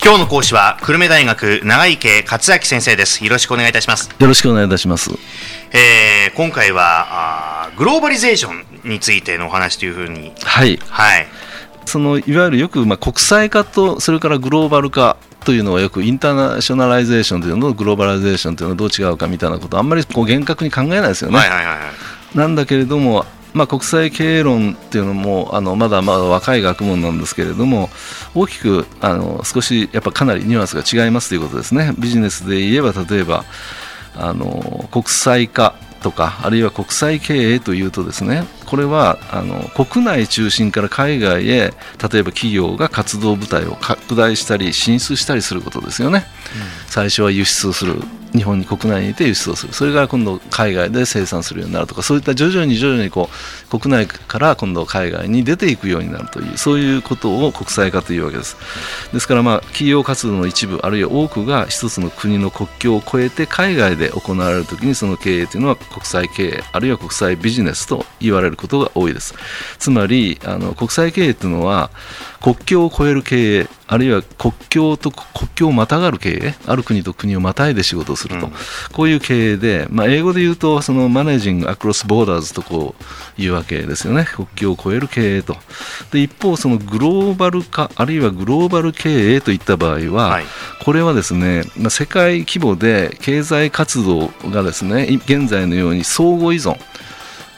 [0.00, 3.24] 今日の講師は久留米大学長池克明先生です。
[3.24, 4.08] よろしくお願いいたします。
[4.16, 5.10] よろしくお願いいたします、
[5.72, 10.32] えー、今回はあグローバリゼーションについてのお話というふうに。
[10.42, 10.78] はい。
[10.88, 11.26] はい。
[11.84, 21.38] そのいわゆるよくまあ国際化とそれからグローバル化というのはよく internationalization というのと globalization というのはどう違うかみたいなことあんまりこう厳格に考えないですよね。
[21.38, 21.86] はいはいはいは
[22.34, 22.38] い。
[22.38, 23.26] なんだけれども、
[23.58, 27.90] まあ、国際経営論っていうのもあのまだまだ若い学問なんですけれども
[28.32, 31.92] 大きくあの少しやっぱかなりニュアンスが違いますということですね。
[31.98, 33.44] ビジネスで言えば例えば
[34.14, 41.72] あの国際化とかあるいは国際経営というとですねこれはあの国内中心から海外へ例え
[42.22, 46.24] ば企業が活動部隊を拡大したり進出したりすることですよね、
[46.86, 47.96] 最初は輸出をする
[48.32, 49.72] 日本に国内にいて輸出をする。
[49.72, 53.30] それから今度海外で生産するようになるとかそういった徐々に徐々にこ
[53.72, 58.56] う国内から今度海外に出ていくようになるというそういうことを国際化というわけです。
[59.12, 69.34] ですからまあ企業活動の一部あるいは多くが一つの国の国境を越えて海外で行われるときにその経営というのは国際経営あるいは国際ビジネスと言われることが多いです。
[69.78, 71.90] つまりあの国際経営というのは
[72.40, 78.52] 国境を越える経営あるいは国境と国境をまたがる経営ある国と国をまたいで仕事をすると、うん。
[78.92, 82.94] こういう経営で、まあ、英語で言うとそのマネージングアクロスボーダーズとこ
[83.38, 84.26] ういうわけですよね。
[84.26, 85.56] 国境を越える経営と。
[86.12, 90.44] で一方そのグローバル化あるいはグローバル経営といった場合は、はい。
[90.84, 96.76] これはですね、まあ、世界規模で経済活動がですねい現在のように相互依存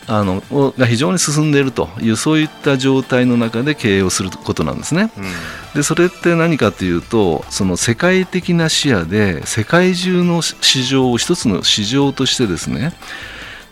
[0.06, 5.12] あのをが非常に進んでいるというそういった状態の中で経営をすることなんですね。
[5.16, 5.24] うん
[5.74, 12.92] でそれって何かというとその世界的な視野で世界中の市場を一つの市場としてですね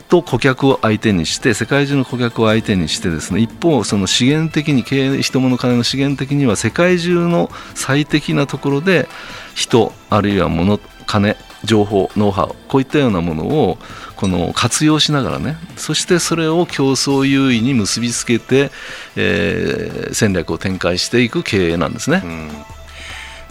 [0.08, 9.08] と顧客を相手にして世界中の顧客を相手にしてですね一方その資源的に経営人物金の資源的には世界中の最適なところで
[9.54, 13.78] 人あるいは物金情報ノウハウこういったようなものを
[14.16, 18.70] この活用しながらねそしてそれを競争優位に結びつけて、
[19.16, 22.22] えー戦略を展開していく経営なんですね。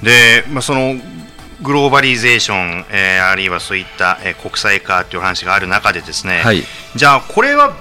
[0.02, 0.96] で、まあ、その
[1.62, 6.64] グローバリゼーション、えーあるいはそういった、えー国際化という話がある中でですね、はい。
[6.96, 7.76] じゃあこれは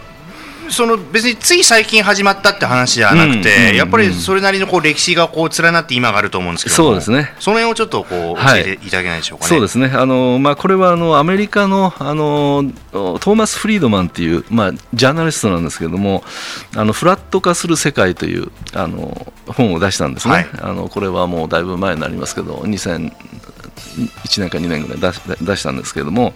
[0.69, 7.35] その別につい最近始まったって話じゃなくて、うんうんうんやっぱりそれなりのこう歴史がこう連なって今があると思うんですけどもそうですね。
[7.39, 9.49] その辺をちょっとこう教はいえていただけないでしょうかね。
[9.49, 9.93] そうですね。
[9.95, 16.25] あの、まあ、これはあのアメリカのあのトーマス・フリードマンっていう、まあ、ジャーナリストなんですけれども
[16.75, 20.49] あのフラット化する世界というあの本を出したんですね、はい。
[20.63, 22.65] あのこれはもうだいぶ前になりますけど
[23.77, 26.35] 2001年か2年ぐらい出したんですけれども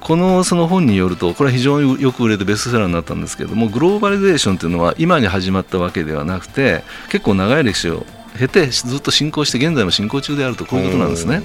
[0.00, 8.06] このその本によるとこれは非常によく売れてベストセラーになったんですけれどもグローバリゼーションというのは今に始まったわけではなくて結構長い歴史を
[8.38, 11.42] 経てずっと進行して現在も進行中であるとこういうことなんですね。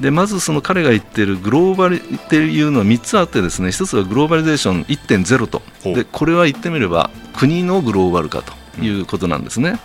[0.00, 5.62] でまずその彼が言ってるグローバルっていうのは3つあってですね1つはグローバリゼーション1.0と
[5.94, 9.78] でこれは言ってみれば国のグローバル化ということなんですね。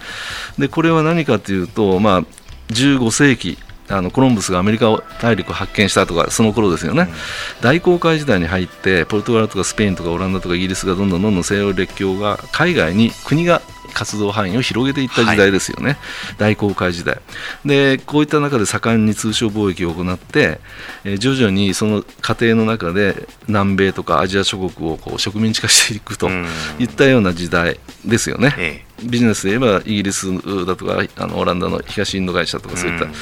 [0.58, 2.24] でこれは何かというと、まあ、
[2.70, 4.92] 15世紀あのコロンブスがアメリカ
[5.22, 7.08] 大陸を発見したとかその頃ですよね、
[7.62, 13.62] 大航海時代に入ってポルトガルとかスペインとかオランダとかイギリスがどんどんどんどん西洋列強が海外に国が
[13.94, 15.98] 活動範囲を広げていった時代ですよね、
[16.38, 17.20] 大航海時代。
[17.66, 20.60] でこういった中で盛んに通商貿易を行って、
[21.04, 26.46] えー徐々にその過程の中で南米とかアジア諸国をこう植民地化していくとうん。
[26.80, 28.56] いったような時代ですよね。
[28.58, 28.86] え。
[29.04, 30.28] ビジネスで言えばイギリス
[30.66, 33.14] だとかあのオランダの東インド会社とかそういった、うん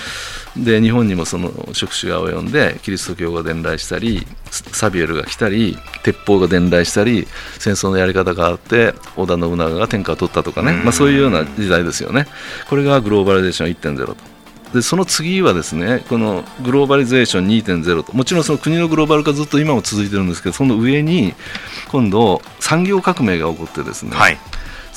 [0.63, 7.28] で日本にもその職種が及んでキリスト教が伝来したりサビエルが来たり鉄砲が伝来したり
[7.59, 10.84] 戦争のやり方があって織田信長が天下を取ったとかね、うん。
[10.84, 12.28] まあ、そういうような時代ですよね。
[12.69, 14.16] これがグローバリゼーション1.0と。
[14.73, 18.13] でその次はですねこのグローバリゼーション2.0と。
[18.16, 21.34] もちろんその国のグローバル化ずっと今も続いてるんですけどその上に
[21.90, 24.38] 今度産業革命が起こってですね、はい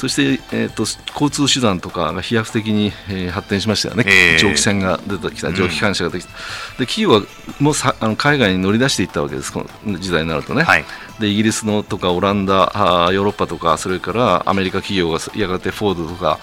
[0.01, 6.31] そして、えー、と交通手段とかが飛躍的に、えー発展しましたよね、えー蒸気船が出てきた、蒸気機関車ができた、
[6.79, 7.23] で企業は
[7.59, 10.63] もうさあの海外に乗り出していったわけです、この時代になるとね。
[10.63, 10.85] はい。
[11.21, 16.39] でイギリスのとかオランダ、あーヨーロッパとか、それからアメリカ企業がやがてフォードとか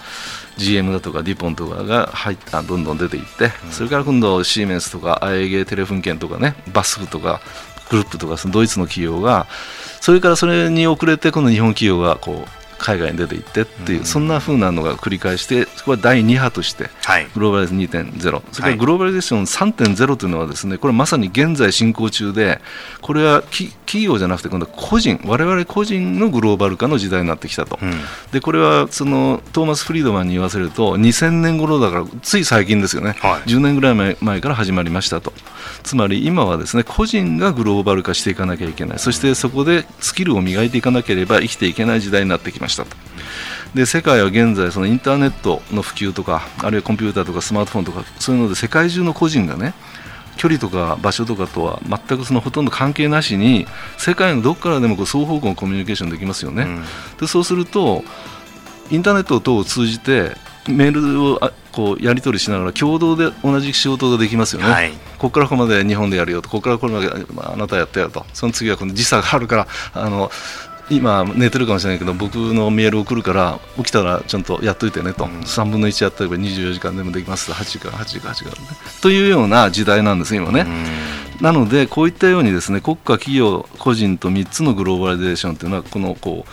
[0.56, 7.40] GM だとかデュポンとかが入っあどんどん出ていって、それから今度シーメンスとか IAG テレフンケンとかねバスフとか
[7.90, 9.48] グループとかそのドイツの企業が
[10.00, 16.90] それからそれに遅れてこの日本企業がこう海外に出ていってっていう、そんなふうなのが繰り返してこれは第2波として、
[17.34, 22.60] グローバリゼーション2.0、それからグローバリゼーション3.0というのはですねこれまさに現在進行中で
[23.00, 27.92] これは企業じゃなくて今度は個人我々個人のグローバル化の時代になってきたと、うん、
[28.32, 35.32] でこれはそのトーマス・フリードマンに言わせると2000年頃だからつい最近ですよね、はい、10年ぐらい前前から始まりましたと。
[35.82, 38.98] つまり今はですね個人がグローバル化していかなきゃいけない。
[38.98, 42.96] そしてそこでスキルを磨いていかなければ生きていけない時代になってきましたと。
[43.74, 49.74] で世界は現在そのインターネットの普及とかあるいはコンピューターとかスマートフォンとかそういうので世界中の個人がね
[50.38, 53.66] 距離とか場所とかとは全くそのほとんど関係なしに
[53.98, 56.62] 世界のどこからでもこう双方向のコミュニケーションできますよね。
[56.62, 56.84] うん、
[57.20, 58.04] でそうすると
[58.90, 60.32] インターネット等を通じて
[60.68, 61.40] メールを
[61.72, 67.08] こうやり取りしながら共同で同じ仕事ができますよね、はい、ここからここまで日本でやるよとここからこれまで
[67.42, 70.30] あなたやったよとその次はこの時差があるからあの
[70.90, 78.56] 今寝てるかもしれないけど僕のメール送るから起きたらちゃんとやっといてねと、うん、3分の1やったら24時間でもできます8時間8時間8時間ね。
[79.02, 80.66] というような時代なんです今ね、
[81.40, 86.44] なのでこういったようにですね国家企業個人と3つのグローバリゼーションというのはこのこ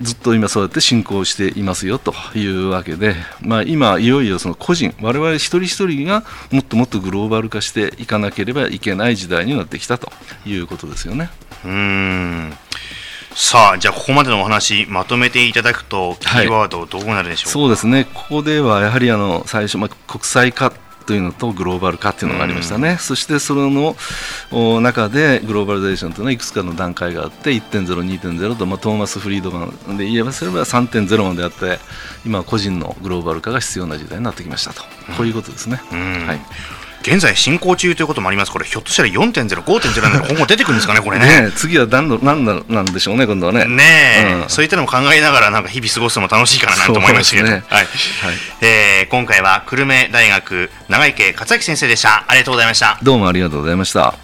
[0.00, 10.12] うずっと今そうやって進行していますよというわけで、まあ、今いよいよその個人我々一人一人がもっともっとグローバル化していかなければいけない時代になってきたと
[10.44, 11.30] いうことですよね。
[11.64, 12.52] うん
[13.34, 17.52] さあじゃあここまでのお話まとめていただくとキーワードどうなるでしょう？
[17.52, 18.06] か、はい、そうですね。
[18.14, 20.72] ここではやはりあの最初、まあ、国際化
[21.06, 23.94] というのとグローバル化というのがありましたね、うん、そしてその
[24.80, 31.78] 中でグローバリゼーションというのはいくつかの段階があって1.0、2.0と、まあ、トーマス・フリードマンで言えばすれば3.0まであって
[32.24, 34.80] 今は個人のグローバル化が必要な時代になってきましたと、
[35.18, 35.78] こういうことですね。
[35.92, 36.40] うん、はい
[37.04, 41.42] 現在進行中ということもありますこれひょっとしたら4.0、5.0なんで今後出てくるんですかね、これね。
[41.42, 43.66] ね次は何の何なんでしょうね、今度はね。
[43.66, 43.82] ね
[44.26, 47.86] え、うん、そういったのも考えながら、なんか日々過ごすのも楽しいかなと思いましたけど、ね、はいはい
[48.62, 52.24] えー、今回は久留米大学長池克明先生でした。
[52.26, 52.98] ありがとうございました。
[53.02, 54.23] どうもありがとうございました。